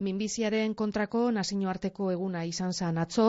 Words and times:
Minbiziaren 0.00 0.72
kontrako 0.72 1.26
nazioarteko 1.36 2.06
eguna 2.10 2.40
izan 2.48 2.70
zen 2.72 2.98
atzo, 3.02 3.24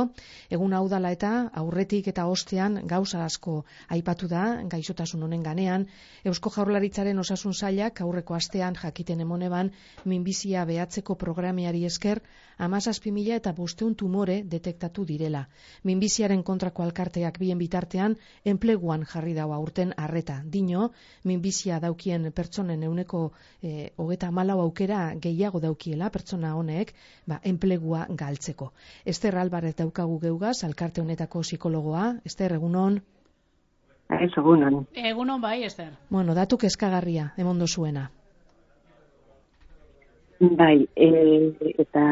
egun 0.58 0.72
hau 0.78 0.86
eta 1.10 1.32
aurretik 1.62 2.08
eta 2.08 2.28
ostean 2.32 2.78
gauza 2.88 3.26
asko 3.26 3.66
aipatu 3.90 4.30
da, 4.32 4.44
gaixotasun 4.72 5.24
honen 5.24 5.44
ganean, 5.44 5.86
Eusko 6.24 6.50
Jaurlaritzaren 6.50 7.20
osasun 7.20 7.54
zailak 7.54 8.00
aurreko 8.00 8.36
astean 8.36 8.76
jakiten 8.76 9.20
emoneban 9.20 9.72
minbizia 10.06 10.64
behatzeko 10.64 11.16
programiari 11.16 11.84
esker, 11.84 12.22
amazazpi 12.58 13.12
mila 13.12 13.36
eta 13.36 13.52
bosteun 13.52 13.96
tumore 13.96 14.44
detektatu 14.46 15.04
direla. 15.04 15.48
Minbiziaren 15.84 16.44
kontrako 16.44 16.84
alkarteak 16.84 17.38
bien 17.40 17.58
bitartean, 17.58 18.16
enpleguan 18.46 19.04
jarri 19.04 19.34
daua 19.34 19.60
urten 19.60 19.94
arreta. 19.98 20.40
Dino, 20.46 20.92
minbizia 21.26 21.80
daukien 21.80 22.32
pertsonen 22.32 22.84
euneko 22.84 23.32
e, 23.62 23.90
hogeta 23.98 24.32
malau 24.32 24.60
aukera 24.62 25.16
gehiago 25.20 25.60
daukiela 25.60 26.10
pertsona 26.10 26.56
honek, 26.62 26.94
ba, 27.28 27.42
enplegua 27.44 28.06
galtzeko. 28.10 28.72
Ester 29.06 29.38
Albarez 29.42 29.76
daukagu 29.82 30.20
geugaz, 30.24 30.62
alkarte 30.64 31.02
honetako 31.02 31.44
psikologoa. 31.46 32.14
Ester, 32.26 32.56
egunon? 32.58 33.02
Ez, 34.12 34.32
egunon. 34.38 34.86
Egunon 34.94 35.42
bai, 35.42 35.62
Ester. 35.64 35.94
Bueno, 36.10 36.36
datu 36.36 36.58
kezkagarria, 36.58 37.32
emondo 37.38 37.68
zuena. 37.68 38.10
Bai, 40.42 40.88
e, 40.96 41.08
eta 41.78 42.04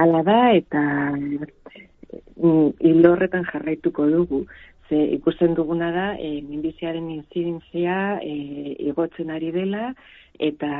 ala 0.00 0.22
da, 0.24 0.38
eta 0.56 0.82
mm, 1.12 2.70
hilorretan 2.80 3.44
jarraituko 3.52 4.06
dugu. 4.08 4.46
Ze 4.88 4.96
ikusten 5.18 5.52
duguna 5.54 5.90
da, 5.92 6.06
e, 6.16 6.40
minbiziaren 6.40 7.10
inzidentzia 7.12 8.18
e, 8.24 8.32
igotzen 8.88 9.30
ari 9.30 9.52
dela, 9.52 9.92
eta 10.40 10.70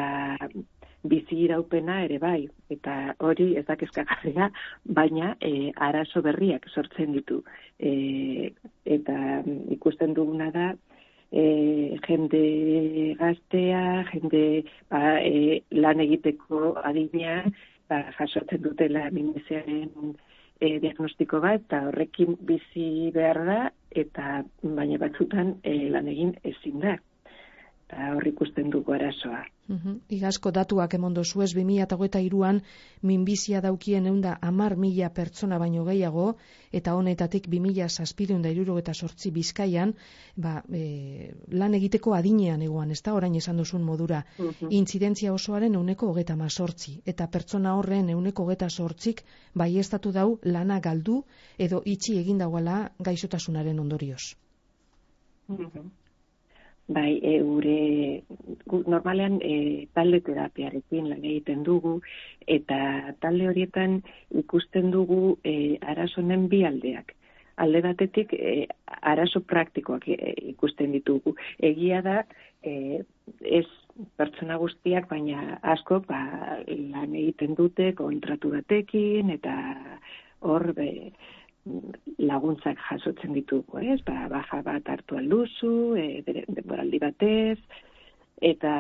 bizi 1.11 1.39
iraupena 1.45 2.03
ere 2.05 2.19
bai, 2.23 2.49
eta 2.71 3.15
hori 3.25 3.49
ez 3.61 3.65
dakizkagarria, 3.69 4.51
baina 4.99 5.35
e, 5.41 5.71
arazo 5.89 6.23
berriak 6.23 6.69
sortzen 6.69 7.15
ditu. 7.17 7.41
E, 7.79 8.53
eta 8.85 9.17
ikusten 9.77 10.15
duguna 10.19 10.51
da, 10.55 10.69
e, 11.33 11.45
jende 12.07 12.45
gaztea, 13.21 13.83
jende 14.13 14.45
ba, 14.91 15.19
e, 15.21 15.61
lan 15.73 16.05
egiteko 16.07 16.77
adina, 16.85 17.43
ba, 17.89 18.05
jasotzen 18.19 18.63
dutela 18.65 19.09
minbiziaren 19.11 20.15
e, 20.61 20.79
diagnostiko 20.83 21.41
bat, 21.45 21.67
eta 21.67 21.85
horrekin 21.91 22.39
bizi 22.49 23.11
behar 23.15 23.45
da, 23.49 23.61
eta 23.91 24.43
baina 24.63 24.99
batzutan 25.01 25.57
e, 25.63 25.79
lan 25.93 26.09
egin 26.13 26.35
ezin 26.45 26.83
da 26.85 26.99
eta 27.89 28.11
hor 28.13 28.27
ikusten 28.29 28.69
dugu 28.71 28.93
arazoa. 28.93 29.47
Uhum. 29.69 30.01
Igazko 30.13 30.51
datuak 30.53 30.95
emondo 30.97 31.23
zuez 31.25 31.55
2008an 31.57 32.61
minbizia 33.03 33.61
daukien 33.65 34.07
eunda 34.07 34.35
amar 34.43 34.77
mila 34.77 35.09
pertsona 35.09 35.59
baino 35.59 35.85
gehiago, 35.85 36.37
eta 36.73 36.95
honetatik 36.95 37.49
2000 37.49 37.89
saspireun 37.89 38.43
da 38.43 38.51
eta 38.51 38.95
sortzi 38.95 39.31
bizkaian, 39.31 39.95
ba, 40.37 40.63
e, 40.73 41.33
lan 41.49 41.75
egiteko 41.75 42.15
adinean 42.15 42.63
egoan, 42.63 42.91
ez 42.91 43.03
da 43.03 43.15
orain 43.15 43.35
esan 43.35 43.57
duzun 43.57 43.83
modura, 43.83 44.25
uhum. 44.39 44.71
intzidentzia 44.71 45.33
osoaren 45.33 45.75
euneko 45.75 46.09
hogeta 46.09 46.37
sortzi, 46.49 47.01
eta 47.07 47.27
pertsona 47.27 47.75
horren 47.77 48.11
euneko 48.11 48.45
hogeta 48.45 48.69
sortzik, 48.69 49.23
bai 49.55 49.79
estatu 49.79 50.13
dau 50.13 50.39
lana 50.43 50.81
galdu, 50.81 51.25
edo 51.59 51.83
itxi 51.85 52.19
egin 52.19 52.39
dagoela 52.39 52.91
gaixotasunaren 52.99 53.81
ondorioz. 53.81 54.35
Uhum. 55.49 55.91
Bai, 56.89 57.21
e, 57.23 57.35
gure 57.45 58.23
normalean 58.89 59.35
e, 59.45 59.89
talde 59.93 60.23
terapiarekin 60.25 61.11
lan 61.11 61.21
egiten 61.21 61.61
dugu 61.67 61.99
eta 62.55 62.79
talde 63.21 63.51
horietan 63.51 63.99
ikusten 64.43 64.89
dugu 64.95 65.37
e, 65.45 65.77
arazonen 65.93 66.47
bi 66.49 66.63
aldeak. 66.65 67.13
Alde 67.61 67.83
batetik 67.85 68.33
e, 68.33 68.55
arazo 69.13 69.43
praktikoak 69.45 70.09
e, 70.15 70.33
ikusten 70.55 70.97
ditugu. 70.97 71.35
Egia 71.61 72.01
da 72.07 72.23
e, 72.65 73.03
ez 73.45 73.67
pertsona 74.17 74.57
guztiak 74.57 75.11
baina 75.13 75.59
asko 75.75 76.01
ba, 76.09 76.23
lan 76.65 77.13
egiten 77.13 77.53
dute 77.59 77.93
kontratu 78.01 78.55
batekin 78.57 79.35
eta 79.37 79.59
hor 80.41 80.73
be, 80.73 81.13
laguntzak 82.29 82.79
jasotzen 82.91 83.35
ditugu, 83.37 83.81
ez? 83.81 84.01
Ba, 84.07 84.29
baja 84.33 84.63
bat 84.67 84.89
hartu 84.93 85.19
alduzu, 85.19 85.75
e, 85.99 86.23
denboraldi 86.47 87.01
batez, 87.03 87.59
eta 88.41 88.73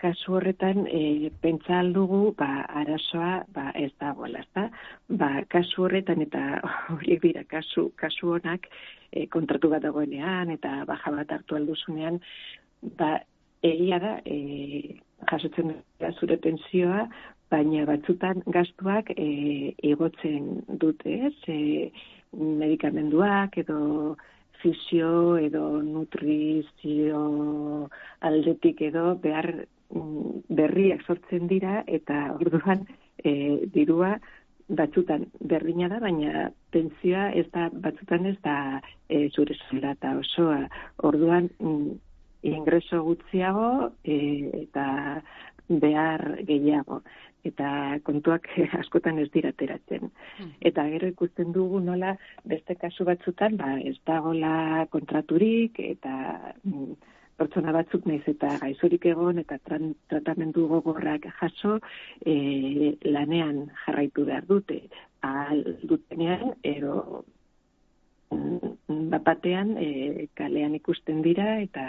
kasu 0.00 0.38
horretan 0.38 0.86
e, 0.88 1.30
pentsa 1.42 1.80
aldugu, 1.82 2.32
ba, 2.38 2.64
arazoa 2.80 3.42
ba, 3.52 3.68
ez 3.76 3.90
dagoela, 4.00 4.40
ez 4.40 4.48
da? 4.56 4.68
Ba, 5.20 5.30
kasu 5.52 5.84
horretan 5.86 6.24
eta 6.24 6.44
horiek 6.94 7.20
dira 7.24 7.44
kasu, 7.48 7.90
kasu 8.00 8.36
honak 8.36 8.68
e, 9.10 9.26
kontratu 9.32 9.70
bat 9.72 9.84
dagoenean 9.84 10.54
eta 10.54 10.82
baja 10.88 11.12
bat 11.18 11.36
hartu 11.36 11.58
alduzunean, 11.60 12.20
ba, 12.98 13.18
egia 13.62 14.00
da, 14.02 14.16
e, 14.24 14.96
jasotzen 15.30 15.76
da 16.00 16.10
zure 16.18 16.38
pensioa, 16.42 17.06
baina 17.52 17.84
batzutan 17.84 18.40
gastuak 18.54 19.12
e, 19.12 19.28
igotzen 19.92 20.64
dute, 20.80 21.18
ez? 21.28 21.36
E, 21.52 21.90
medikamenduak 22.32 23.58
edo 23.58 24.16
fisio 24.62 25.36
edo 25.38 25.82
nutrizio 25.82 27.22
aldetik 28.20 28.80
edo 28.88 29.16
behar 29.22 29.50
mm, 29.90 30.44
berriak 30.48 31.02
sortzen 31.06 31.48
dira 31.50 31.82
eta 31.86 32.20
orduan 32.38 32.86
e, 33.24 33.66
dirua 33.74 34.16
batzutan 34.68 35.26
berdina 35.40 35.88
da, 35.92 35.98
baina 36.00 36.46
pentsioa 36.72 37.30
ez 37.36 37.46
da, 37.52 37.68
batzutan 37.72 38.26
ez 38.30 38.38
da 38.44 38.56
e, 39.08 39.28
zure 39.30 39.56
eta 39.90 40.16
osoa. 40.18 40.68
Orduan 41.08 41.50
mm, 41.58 41.98
ingreso 42.42 43.02
gutxiago 43.06 43.92
e, 44.04 44.16
eta 44.62 45.22
behar 45.68 46.42
gehiago 46.46 47.02
eta 47.44 47.98
kontuak 48.06 48.46
askotan 48.80 49.18
ez 49.18 49.28
dira 49.34 49.52
teratzen. 49.58 50.10
Hmm. 50.38 50.52
Eta 50.60 50.84
gero 50.94 51.10
ikusten 51.10 51.52
dugu 51.54 51.80
nola 51.82 52.14
beste 52.48 52.76
kasu 52.78 53.06
batzutan 53.08 53.56
ba, 53.58 53.74
ez 53.80 53.96
dagola 54.06 54.86
kontraturik 54.92 55.80
eta 55.82 56.14
mm, 56.62 56.92
pertsona 57.38 57.74
batzuk 57.74 58.06
naiz 58.06 58.22
eta 58.30 58.54
gaizorik 58.62 59.06
egon 59.10 59.40
eta 59.42 59.58
tratamendu 59.66 60.68
gogorrak 60.70 61.26
jaso 61.40 61.78
e, 62.24 62.94
lanean 63.04 63.64
jarraitu 63.84 64.26
behar 64.28 64.46
dute. 64.46 64.82
Al 65.26 65.64
dutenean 65.82 66.54
edo 66.62 67.24
mm, 68.30 69.08
bapatean 69.10 69.74
e, 69.78 70.28
kalean 70.38 70.78
ikusten 70.78 71.22
dira 71.26 71.56
eta 71.64 71.86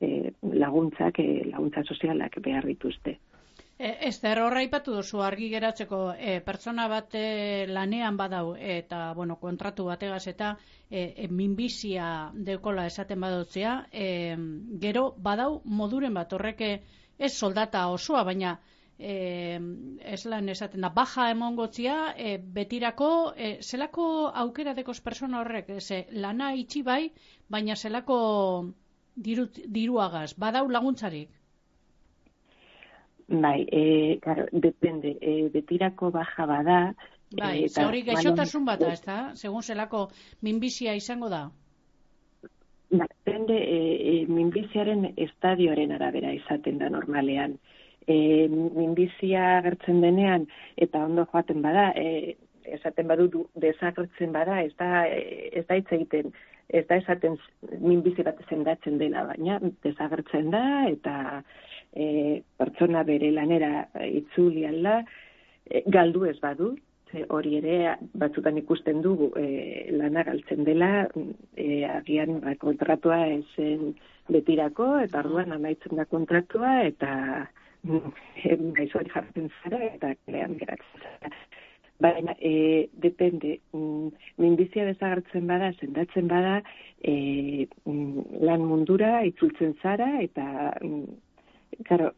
e, 0.00 0.32
laguntzak, 0.42 1.18
e, 1.20 1.46
laguntza 1.50 1.84
sozialak 1.84 2.38
behar 2.44 2.66
dituzte. 2.68 3.18
E, 3.78 3.90
Ester 4.08 4.38
horra 4.40 4.62
ipatu 4.64 4.94
duzu 4.96 5.20
argi 5.20 5.50
geratzeko 5.52 5.98
e, 6.16 6.38
pertsona 6.44 6.86
bat 6.88 7.14
e, 7.14 7.66
lanean 7.68 8.16
badau 8.16 8.54
eta 8.56 9.12
bueno, 9.18 9.36
kontratu 9.36 9.84
bategaz 9.90 10.22
eta 10.32 10.54
e, 10.90 11.02
e, 11.24 11.28
minbizia 11.28 12.30
dekola 12.32 12.86
esaten 12.86 13.20
badutzea, 13.20 13.74
e, 13.92 14.06
gero 14.80 15.10
badau 15.18 15.60
moduren 15.64 16.16
bat 16.16 16.32
horreke 16.32 16.70
ez 17.18 17.32
soldata 17.34 17.88
osoa, 17.92 18.24
baina 18.24 18.56
e, 18.98 19.60
ez 20.16 20.22
lan 20.24 20.48
esaten 20.48 20.80
da, 20.80 20.88
baja 20.88 21.28
emongotzia 21.34 21.98
e, 22.16 22.38
betirako, 22.38 23.10
e, 23.36 23.52
zelako 23.60 24.08
aukera 24.44 24.74
dekos 24.74 25.02
persona 25.04 25.40
horrek, 25.42 25.70
ze 25.80 26.06
lana 26.12 26.54
itxi 26.54 26.82
bai, 26.82 27.02
baina 27.48 27.76
zelako 27.76 28.18
diru, 29.16 29.48
diruagaz, 29.66 30.34
badau 30.38 30.68
laguntzarik? 30.70 31.28
Bai, 33.28 33.66
e, 33.72 34.18
claro, 34.22 34.46
depende, 34.52 35.16
e, 35.20 35.48
betirako 35.50 36.12
baja 36.14 36.46
bada. 36.46 36.94
Bai, 37.34 37.66
e, 37.66 37.84
hori 37.84 38.02
gaixotasun 38.06 38.64
bat 38.64 38.80
da, 38.80 38.92
ez 38.92 39.02
da? 39.02 39.18
Segun 39.34 39.62
zelako 39.62 40.06
minbizia 40.46 40.94
izango 40.94 41.28
da? 41.28 41.48
Depende, 42.90 43.56
e, 43.58 43.78
e, 44.12 44.26
minbiziaren 44.30 45.08
estadioaren 45.16 45.96
arabera 45.96 46.30
izaten 46.36 46.78
da 46.78 46.88
normalean. 46.88 47.58
E, 48.06 48.46
minbizia 48.46 49.56
agertzen 49.56 50.00
denean, 50.04 50.46
eta 50.76 51.02
ondo 51.04 51.26
joaten 51.32 51.64
bada, 51.66 51.88
e, 51.98 52.36
esaten 52.78 53.08
badu 53.10 53.48
desagertzen 53.58 54.30
bada, 54.32 54.60
ez 54.62 54.74
da, 54.78 55.06
ez 55.06 55.64
da 55.66 55.80
hitz 55.80 55.90
egiten, 55.98 56.30
ez 56.68 56.84
da 56.88 56.98
esaten 56.98 57.36
minbizi 57.80 58.24
bat 58.26 58.40
zendatzen 58.50 58.98
dela, 58.98 59.24
baina 59.30 59.58
desagertzen 59.84 60.50
da, 60.50 60.64
eta 60.90 61.42
e, 61.92 62.42
pertsona 62.58 63.04
bere 63.06 63.30
lanera 63.34 63.86
itzuli 64.06 64.66
alda, 64.66 64.98
e, 65.70 65.82
galdu 65.86 66.26
ez 66.30 66.38
badu, 66.42 66.74
ze 67.12 67.22
hori 67.30 67.56
ere 67.60 67.94
batzutan 68.18 68.58
ikusten 68.58 69.02
dugu 69.02 69.30
e, 69.38 69.46
lana 69.94 70.24
galtzen 70.26 70.64
dela, 70.66 71.06
e, 71.54 71.84
agian 71.86 72.40
ba, 72.42 72.56
kontratua 72.58 73.20
esen 73.36 73.94
betirako, 74.28 74.96
eta 75.06 75.22
arduan 75.22 75.54
amaitzen 75.54 75.96
da 76.00 76.08
kontratua, 76.10 76.80
eta 76.90 77.12
gaizori 78.78 79.12
jartzen 79.14 79.50
zara 79.62 79.84
eta 79.86 80.14
kalean 80.24 80.58
geratzen 80.58 81.04
zara. 81.04 81.30
Baina, 82.00 82.34
e, 82.40 82.88
depende, 82.92 83.60
mm, 83.72 84.08
minbizia 84.42 84.84
desagartzen 84.84 85.46
bada, 85.48 85.72
sendatzen 85.80 86.28
bada, 86.28 86.58
e, 87.00 87.68
lan 88.48 88.66
mundura 88.68 89.22
itzultzen 89.24 89.72
zara 89.82 90.10
eta 90.24 90.46
mm, 90.82 91.22
Claro, 91.84 92.12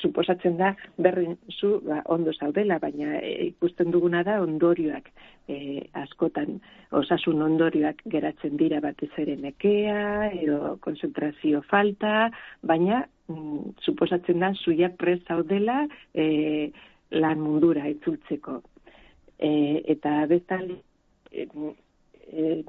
suposatzen 0.00 0.56
da 0.58 0.72
berri 0.98 1.28
zu 1.54 1.76
ba, 1.84 2.00
ondo 2.10 2.32
zaudela, 2.32 2.80
baina 2.82 3.20
ikusten 3.22 3.92
duguna 3.94 4.24
da 4.26 4.40
ondorioak 4.42 5.10
e, 5.46 5.86
askotan 6.02 6.58
osasun 6.90 7.44
ondorioak 7.46 8.02
geratzen 8.10 8.56
dira 8.58 8.80
batez 8.82 9.12
ere 9.22 9.36
nekea 9.38 10.32
edo 10.40 10.76
konzentrazio 10.82 11.62
falta, 11.70 12.30
baina 12.62 13.04
mm, 13.30 13.76
suposatzen 13.86 14.42
da 14.42 14.50
zuiak 14.64 14.96
prez 14.98 15.20
zaudela 15.28 15.84
e, 16.14 16.72
lan 17.12 17.38
mundura 17.38 17.86
itzultzeko. 17.92 18.62
E, 19.38 19.82
eta 19.92 20.24
bestalde 20.30 20.80
e, 21.30 21.46
e, 22.32 22.64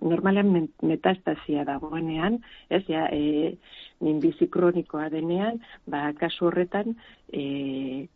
normalean 0.00 0.50
metastasia 0.82 1.64
dagoenean, 1.68 2.40
ez 2.70 2.82
ja, 2.88 3.06
e, 3.12 3.54
minbizi 4.02 4.48
kronikoa 4.50 5.08
denean, 5.12 5.60
ba, 5.86 6.10
kasu 6.18 6.50
horretan, 6.50 6.96
e, 7.32 8.08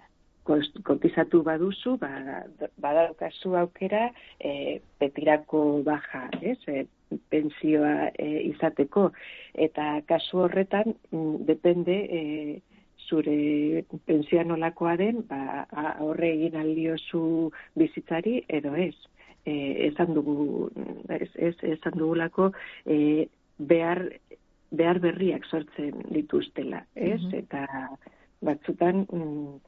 kotizatu 0.46 1.42
baduzu, 1.46 1.96
ba, 2.02 2.42
badaukazu 2.82 3.56
aukera, 3.58 4.06
e, 4.38 4.78
petirako 5.00 5.82
baja, 5.86 6.26
ez, 6.42 6.58
e, 6.70 6.86
pensioa 7.30 8.10
e, 8.18 8.28
izateko, 8.52 9.10
eta 9.66 10.00
kasu 10.08 10.44
horretan, 10.46 10.94
mm, 11.12 11.44
depende, 11.50 11.98
e, 12.06 12.75
zure 13.08 13.84
pensioa 14.06 14.44
nolakoa 14.44 14.96
den, 15.00 15.22
ba, 15.28 15.66
horre 16.04 16.32
egin 16.34 16.56
aldiozu 16.60 17.50
bizitzari, 17.78 18.40
edo 18.48 18.74
ez 18.74 18.94
eh, 19.46 19.88
esan 19.88 20.14
dugu 20.14 20.68
ez, 21.08 21.30
ez, 21.34 21.54
esan 21.62 21.98
dugulako 21.98 22.50
eh, 22.84 23.26
behar, 23.58 24.02
behar 24.70 25.00
berriak 25.00 25.46
sortzen 25.46 26.02
dituztela, 26.10 26.82
ez? 26.94 27.20
Eta 27.32 27.66
batzutan 28.44 29.06
mm, 29.06 29.60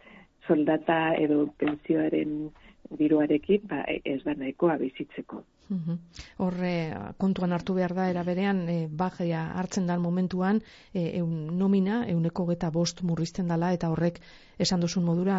soldata 0.46 0.98
edo 1.20 1.46
pensioaren 1.60 2.50
diruarekin 2.98 3.68
ba, 3.70 3.84
ez 3.86 4.20
da 4.24 4.34
nahikoa 4.34 4.78
bizitzeko. 4.82 5.44
Horre, 5.68 6.72
kontuan 7.20 7.52
hartu 7.52 7.74
behar 7.76 7.94
da, 7.96 8.08
era 8.10 8.22
berean, 8.24 8.62
e, 8.68 8.76
bajea 8.88 9.42
hartzen 9.60 9.86
dan 9.86 10.00
momentuan, 10.00 10.60
e, 10.92 11.18
eun 11.20 11.58
nomina, 11.58 12.04
euneko 12.08 12.46
geta 12.48 12.70
bost 12.70 13.02
murrizten 13.02 13.48
dala, 13.52 13.72
eta 13.76 13.90
horrek 13.92 14.20
esan 14.58 14.80
duzun 14.80 15.04
modura, 15.04 15.38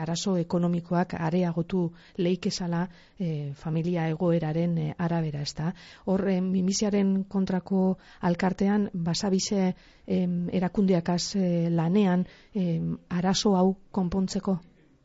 arazo 0.00 0.36
ekonomikoak 0.40 1.16
areagotu 1.18 1.82
leikezala 2.16 2.84
e, 3.18 3.52
familia 3.64 4.06
egoeraren 4.12 4.78
e, 4.78 4.86
arabera, 4.98 5.42
ez 5.42 5.54
da. 5.58 5.72
Horre, 6.06 6.38
mimisiaren 6.40 7.24
kontrako 7.28 7.98
alkartean, 8.30 8.88
basabize 8.94 9.66
e, 10.06 10.22
erakundiakaz 10.60 11.36
e, 11.36 11.68
lanean, 11.70 12.26
e, 12.54 12.80
arazo 13.10 13.56
hau 13.58 13.68
konpontzeko, 13.90 14.58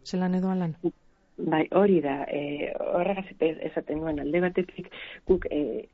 zelan 0.05 0.39
edoan 0.39 0.65
lan? 0.65 0.79
Bai, 1.39 1.67
hori 1.71 2.01
da, 2.03 2.25
e, 2.27 2.71
horregaz 2.83 3.29
esaten 3.69 4.01
nuen 4.01 4.19
alde 4.19 4.41
batetik, 4.43 4.89
guk 5.29 5.45
e, 5.55 5.87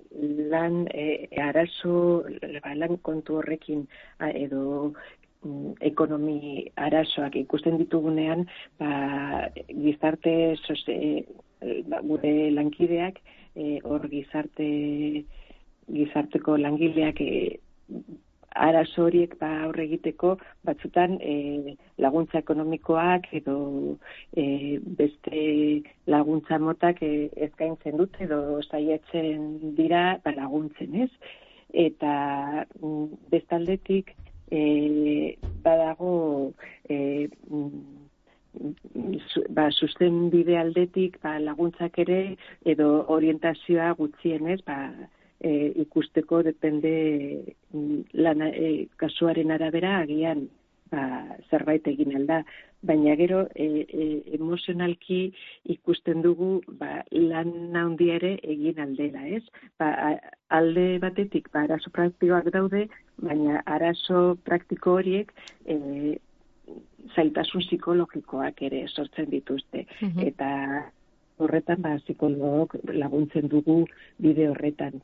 lan 0.50 0.88
e, 0.90 1.28
arazo, 1.44 2.24
ba, 2.64 2.72
lan 2.74 2.98
kontu 3.06 3.38
horrekin 3.40 3.84
edo 4.32 4.64
mm, 5.44 5.76
ekonomi 5.92 6.66
arazoak 6.88 7.38
ikusten 7.44 7.78
ditugunean, 7.78 8.48
ba, 8.82 9.52
gizarte, 9.70 10.34
soze, 10.64 10.98
ba, 11.92 12.02
gure 12.10 12.34
lankideak, 12.58 13.22
e, 13.54 13.78
hor 13.86 14.10
gizarte, 14.10 14.70
gizarteko 15.94 16.58
langileak 16.58 17.22
e, 17.22 17.60
arazo 18.56 19.06
horiek 19.06 19.36
ba 19.40 19.50
aurre 19.66 19.84
egiteko 19.84 20.36
batzutan 20.68 21.18
e, 21.22 21.76
laguntza 22.06 22.40
ekonomikoak 22.40 23.28
edo 23.40 23.58
e, 24.36 24.46
beste 25.00 25.42
laguntza 26.08 26.60
motak 26.60 27.02
e, 27.04 27.30
eskaintzen 27.48 27.98
dute 28.02 28.24
edo 28.28 28.62
saiatzen 28.64 29.76
dira 29.80 30.06
ba, 30.24 30.36
laguntzen, 30.40 30.96
ez? 31.08 31.12
Eta 31.74 32.14
mm, 32.80 33.28
bestaldetik 33.34 34.16
e, 34.52 35.36
badago 35.64 36.16
e, 36.88 37.28
mm, 37.50 38.06
ba, 39.50 39.70
susten 39.72 40.30
bide 40.32 40.58
aldetik 40.58 41.20
ba, 41.24 41.36
laguntzak 41.44 42.00
ere 42.06 42.22
edo 42.64 42.90
orientazioa 43.18 43.92
gutxienez 44.00 44.62
ba, 44.68 44.80
e, 45.46 45.72
ikusteko 45.86 46.42
depende 46.44 46.94
mm, 47.74 48.00
lana, 48.26 48.50
e, 48.50 48.88
kasuaren 49.02 49.54
arabera 49.56 50.00
agian 50.02 50.48
ba, 50.92 51.04
zerbait 51.50 51.88
egin 51.92 52.16
alda. 52.20 52.42
Baina 52.86 53.16
gero 53.18 53.40
e, 53.56 53.66
e, 53.82 54.06
emozionalki 54.38 55.20
ikusten 55.76 56.22
dugu 56.26 56.50
ba, 56.82 57.02
lan 57.12 57.78
handia 57.78 58.20
ere 58.20 58.36
egin 58.56 58.82
aldela, 58.84 59.24
ez? 59.38 59.44
Ba, 59.82 59.90
alde 60.60 60.86
batetik 61.02 61.50
ba, 61.54 61.66
arazo 61.66 61.94
praktikoak 61.96 62.52
daude, 62.54 62.86
baina 63.22 63.64
arazo 63.78 64.38
praktiko 64.46 65.00
horiek 65.00 65.34
e, 65.66 66.20
zailtasun 67.16 67.66
psikologikoak 67.66 68.62
ere 68.68 68.86
sortzen 68.90 69.30
dituzte. 69.34 69.86
Eta 70.26 70.52
horretan 71.38 71.82
ba 71.82 71.96
psikologok 72.04 72.78
laguntzen 72.94 73.48
dugu 73.52 73.86
bide 74.18 74.50
horretan. 74.50 75.02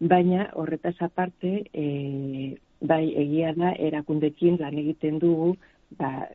Baina 0.00 0.48
horretaz 0.56 0.96
aparte 1.00 1.64
e, 1.72 1.86
bai 2.80 3.04
egia 3.22 3.52
da 3.56 3.72
erakundekin 3.88 4.56
lan 4.60 4.78
egiten 4.78 5.18
dugu 5.18 5.56
ba 5.98 6.28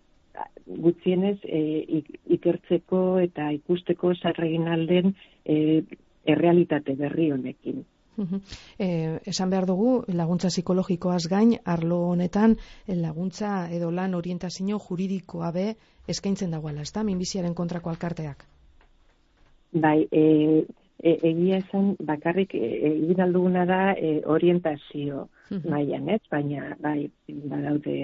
gutxienez 0.67 1.37
e, 1.43 1.61
ikertzeko 2.37 3.01
eta 3.23 3.49
ikusteko 3.55 4.13
zarregin 4.15 4.67
alden 4.67 5.13
e, 5.45 5.83
errealitate 6.25 6.95
berri 6.99 7.31
honekin. 7.31 7.83
E, 8.79 8.87
esan 9.27 9.51
behar 9.51 9.67
dugu, 9.67 9.89
laguntza 10.07 10.49
psikologikoaz 10.53 11.25
gain, 11.31 11.55
arlo 11.65 11.99
honetan, 12.13 12.55
laguntza 12.87 13.67
edo 13.75 13.91
lan 13.91 14.15
orientazio 14.15 14.79
juridikoa 14.79 15.51
be 15.51 15.67
eskaintzen 16.07 16.55
dagoela, 16.55 16.81
ez 16.81 16.93
da, 16.95 17.03
minbiziaren 17.03 17.53
kontrako 17.53 17.91
alkarteak? 17.91 18.45
Bai, 19.75 20.07
e, 20.11 20.65
e, 21.03 21.11
egia 21.29 21.57
esan 21.59 21.95
bakarrik 21.99 22.55
e, 22.55 22.69
egin 22.93 23.21
alduguna 23.25 23.65
da 23.67 23.81
e, 23.93 24.21
orientazio 24.25 25.27
mailan, 25.65 26.09
ez? 26.15 26.21
Baina 26.31 26.77
bai, 26.79 27.09
badaude 27.27 27.97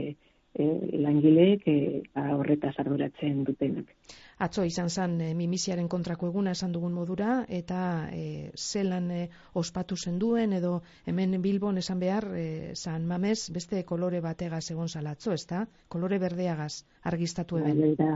e, 0.53 0.65
langileek 1.05 1.63
e, 1.67 1.77
ba, 2.13 2.25
horretaz 2.36 2.74
arduratzen 2.84 3.45
dutenak. 3.48 3.93
Atzo 4.41 4.65
izan 4.67 4.89
zen 4.89 5.19
e, 5.22 5.29
mimisiaren 5.38 5.88
kontrako 5.88 6.31
eguna 6.31 6.55
esan 6.57 6.74
dugun 6.75 6.93
modura 6.98 7.45
eta 7.62 8.10
e, 8.12 8.51
zelan 8.57 9.12
e, 9.12 9.22
ospatu 9.62 9.95
zen 9.95 10.17
duen 10.19 10.57
edo 10.57 10.81
hemen 11.05 11.39
Bilbon 11.41 11.77
esan 11.77 12.01
behar 12.03 12.27
e, 12.36 12.75
San 12.75 13.07
Mames 13.07 13.48
beste 13.53 13.86
kolore 13.86 14.19
bategaz 14.19 14.65
egon 14.75 14.89
salatzo, 14.89 15.31
ezta? 15.38 15.65
Kolore 15.88 16.19
berdeagaz 16.19 16.84
argistatu 17.13 17.62
eben. 17.62 17.95
Bai, 17.95 18.12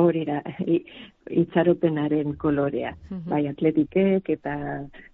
hori 0.00 0.24
da, 0.28 0.40
itxaropenaren 1.42 2.36
kolorea. 2.40 2.94
Bai, 3.30 3.44
atletikek 3.50 4.28
eta 4.36 4.56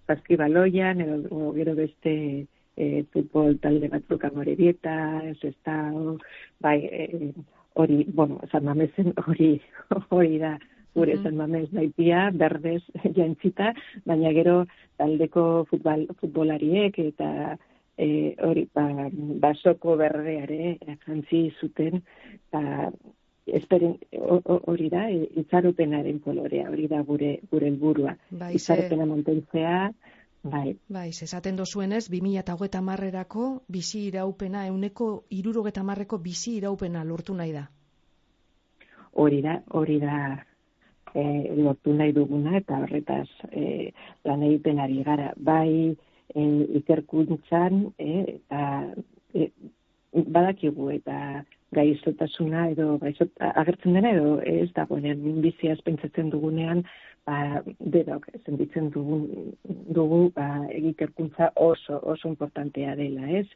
baskibaloian, 0.09 1.01
edo 1.05 1.53
gero 1.55 1.75
beste 1.77 2.15
e, 2.75 3.03
futbol 3.13 3.57
talde 3.63 3.89
batzuk 3.91 4.25
amore 4.27 4.55
dieta, 4.59 4.95
ez 5.31 5.55
da, 5.65 5.77
bai, 6.63 6.77
e, 6.85 7.31
hori, 7.73 8.03
bueno, 8.13 8.39
San 8.51 8.65
Mamesen 8.65 9.13
hori, 9.27 9.53
hori 10.09 10.37
da, 10.41 10.57
gure 10.95 11.17
San 11.23 11.37
Mames 11.39 11.71
naitia, 11.71 12.29
berdez 12.35 12.81
jantzita, 13.17 13.71
baina 14.05 14.33
gero 14.35 14.61
taldeko 14.99 15.65
futbol, 15.69 16.07
futbolariek 16.19 16.99
eta 17.05 17.31
e, 17.97 18.35
hori, 18.43 18.67
ba, 18.75 18.87
basoko 19.45 19.95
berdeare 19.99 20.75
jantzi 21.05 21.45
zuten, 21.59 22.01
ba, 22.51 22.89
esperen 23.47 23.97
hori 24.67 24.89
da 24.89 25.07
e, 25.09 25.25
itzaropenaren 25.41 26.19
kolorea 26.19 26.69
hori 26.69 26.87
da 26.87 27.01
gure 27.01 27.39
gure 27.51 27.67
helburua. 27.67 28.15
Bai, 28.29 28.53
itzaropena 28.55 29.05
mantentzea 29.05 29.91
bai. 30.43 30.75
Bai 30.89 31.09
esaten 31.09 31.57
dozuenez 31.57 32.07
2030erako 32.09 33.47
bizi 33.67 34.05
iraupena 34.07 34.65
euneko 34.67 35.23
70eko 35.31 36.21
bizi 36.21 36.57
iraupena 36.57 37.03
lortu 37.03 37.33
nahi 37.33 37.51
da. 37.51 37.65
Hori 39.13 39.41
da 39.41 39.61
hori 39.71 39.99
da 39.99 40.17
e, 41.13 41.23
lortu 41.57 41.93
nahi 41.93 42.13
duguna 42.15 42.57
eta 42.57 42.79
horretaz 42.83 43.27
e, 43.51 43.91
lan 44.25 44.43
egiten 44.43 44.79
ari 44.79 45.03
gara. 45.03 45.33
Bai 45.37 45.95
e, 46.35 46.47
ikerkuntzan 46.81 47.87
e, 47.97 48.11
eta 48.35 48.63
e, 49.33 49.49
badakigu 50.11 50.91
eta 50.91 51.43
gaizotasuna 51.75 52.65
edo 52.73 52.97
gaizot, 53.01 53.31
agertzen 53.39 53.95
dena 53.95 54.11
edo 54.15 54.39
ez 54.47 54.69
dagoenean 54.75 55.21
minbiziaz 55.23 55.79
pentsatzen 55.85 56.29
dugunean 56.33 56.83
ba, 57.27 57.61
denok 57.79 58.27
zenditzen 58.45 58.89
dugu, 58.91 59.19
dugu 59.97 60.31
ba, 60.35 60.47
egikerkuntza 60.71 61.51
oso, 61.55 61.99
oso 62.13 62.27
importantea 62.29 62.95
dela, 62.99 63.29
ez? 63.29 63.47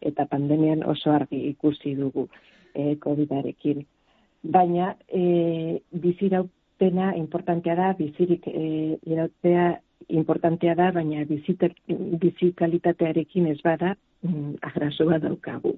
Eta 0.00 0.26
pandemian 0.30 0.82
oso 0.94 1.12
argi 1.14 1.38
ikusi 1.52 1.94
dugu 1.98 2.28
e, 2.74 2.96
COVID-arekin. 3.04 3.84
Baina 4.42 4.96
e, 5.06 5.22
bizirautena 5.92 7.12
importantea 7.16 7.74
da, 7.78 7.92
bizirik 7.98 8.48
e, 8.50 8.98
irautzea 9.06 9.78
importantea 10.08 10.74
da, 10.74 10.90
baina 10.92 11.24
bizikalitatearekin 12.26 13.46
ez 13.54 13.60
bada, 13.62 13.94
mm, 14.26 14.54
agrasoa 14.72 15.18
daukagu. 15.22 15.76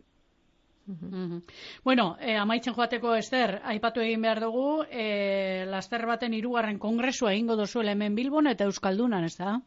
Bueno, 1.85 2.17
eh, 2.21 2.37
amaitzen 2.37 2.75
joateko 2.77 3.15
ester, 3.17 3.59
aipatu 3.65 4.03
egin 4.05 4.25
behar 4.25 4.41
dugu, 4.45 4.85
eh, 4.91 5.65
laster 5.71 6.05
baten 6.07 6.35
irugarren 6.37 6.79
kongresua 6.79 7.33
egingo 7.33 7.57
dozuela 7.57 7.93
hemen 7.93 8.15
Bilbon 8.15 8.51
eta 8.51 8.69
Euskaldunan, 8.69 9.25
ez 9.25 9.37
da? 9.39 9.61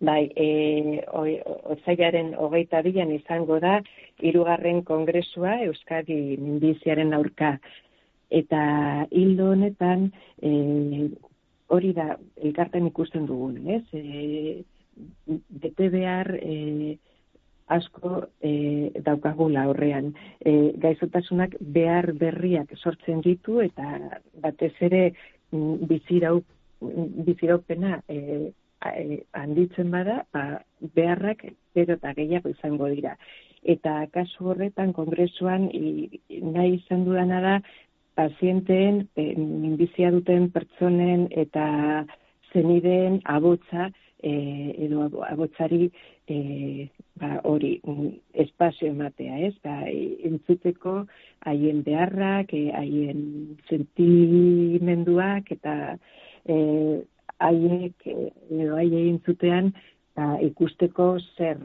Bai, 0.00 0.32
e, 0.34 1.02
ozailaren 1.74 2.32
hogeita 2.34 2.80
bilan 2.82 3.12
izango 3.14 3.60
da, 3.62 3.76
irugarren 4.18 4.82
kongresua 4.82 5.60
Euskadi 5.68 6.38
minbiziaren 6.40 7.14
aurka. 7.14 7.58
Eta 8.32 8.62
hildo 9.10 9.50
honetan, 9.52 10.08
e, 10.40 10.50
hori 11.68 11.92
da, 11.94 12.16
elkarten 12.42 12.88
ikusten 12.88 13.28
dugun, 13.28 13.60
ez? 13.76 13.84
E, 13.94 14.64
bete 15.62 15.88
behar, 15.92 16.34
e, 16.40 16.96
asko 17.76 18.26
e, 18.40 18.90
daukagula 19.04 19.66
horrean. 19.70 20.12
E, 20.40 20.72
gaizotasunak 20.82 21.56
behar 21.60 22.12
berriak 22.18 22.74
sortzen 22.78 23.22
ditu 23.24 23.60
eta 23.64 24.18
batez 24.44 24.74
ere 24.80 25.04
mm, 25.52 25.86
bizirau, 25.90 26.40
biziraupena 27.28 28.00
e, 28.08 28.18
e, 28.90 29.22
handitzen 29.38 29.90
bada, 29.90 30.22
ba, 30.34 30.44
beharrak 30.96 31.46
gero 31.74 31.96
eta 31.98 32.12
gehiago 32.18 32.52
izango 32.52 32.90
dira. 32.92 33.16
Eta 33.62 34.06
kasu 34.14 34.52
horretan 34.52 34.92
kongresuan 34.92 35.68
i, 35.70 36.20
nahi 36.28 36.78
izan 36.80 37.04
dudana 37.06 37.40
da 37.44 37.54
pazienteen, 38.18 39.06
e, 39.16 39.32
minbizia 39.38 40.10
duten 40.12 40.50
pertsonen 40.52 41.28
eta 41.44 41.66
zenideen 42.52 43.20
abotza 43.24 43.88
e, 44.22 44.32
edo 44.86 45.06
abotzari 45.28 45.88
e, 46.28 46.88
ba, 47.20 47.40
hori 47.44 47.72
espazio 48.44 48.88
ematea, 48.88 49.38
ez? 49.48 49.54
Ba, 49.64 49.76
entzuteko 50.30 51.02
haien 51.46 51.82
beharrak, 51.86 52.52
e, 52.56 52.70
haien 52.76 53.22
sentimenduak 53.68 55.52
eta 55.56 55.76
e, 56.46 56.56
haiek 57.42 58.06
edo 58.08 58.76
haiek 58.78 59.08
entzutean 59.14 59.72
ba, 60.16 60.36
ikusteko 60.50 61.16
zer 61.36 61.58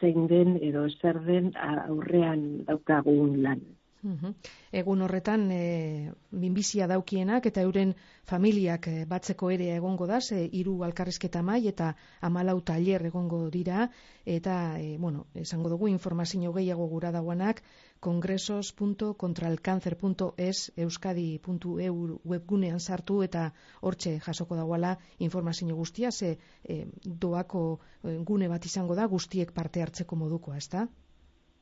zein 0.00 0.26
den 0.30 0.56
edo 0.60 0.88
zer 1.00 1.20
den 1.26 1.52
aurrean 1.56 2.64
daukagun 2.68 3.38
lan. 3.44 3.62
Egun 4.02 5.04
horretan 5.04 5.44
e, 5.54 6.10
minbizia 6.34 6.88
daukienak 6.90 7.44
eta 7.46 7.62
euren 7.62 7.94
familiak 8.26 8.88
e, 8.90 9.04
batzeko 9.06 9.50
ere 9.54 9.76
egongo 9.76 10.08
da, 10.10 10.18
ze 10.20 10.50
hiru 10.58 10.82
alkarrizketa 10.82 11.42
mai 11.42 11.68
eta 11.70 11.94
amalau 12.20 12.60
tailer 12.60 13.06
egongo 13.06 13.50
dira. 13.50 13.90
Eta 14.26 14.80
e, 14.80 14.98
bueno, 14.98 15.26
esango 15.34 15.68
dugu 15.70 15.88
informazio 15.88 16.52
gehiago 16.52 16.88
gura 16.88 17.12
dagoenak 17.14 17.62
kongresos.contralcancer.es 18.00 20.72
euskadi.eu 20.76 22.18
webgunean 22.24 22.80
sartu 22.80 23.22
eta 23.22 23.52
hortxe 23.80 24.18
jasoko 24.26 24.56
dagoela 24.56 24.98
informazio 25.18 25.76
guztia, 25.76 26.10
ze 26.10 26.38
e, 26.64 26.86
doako 27.04 27.80
gune 28.02 28.48
bat 28.48 28.66
izango 28.66 28.94
da 28.98 29.06
guztiek 29.06 29.52
parte 29.52 29.82
hartzeko 29.82 30.16
modukoa, 30.16 30.56
ezta? 30.56 30.88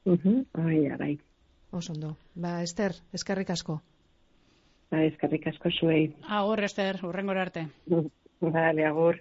Mhm, 0.07 0.45
bai, 0.57 1.19
Osondo. 1.73 2.17
Ba, 2.35 2.63
Ester, 2.63 2.93
eskerrik 3.15 3.51
asko. 3.51 3.81
Ba, 4.91 5.03
eskerrik 5.07 5.47
asko 5.47 5.71
zuei. 5.71 6.15
Agur, 6.29 6.65
Ester, 6.65 6.99
urrengor 7.07 7.39
arte. 7.39 7.67
Vale, 8.41 8.87
agur. 8.87 9.19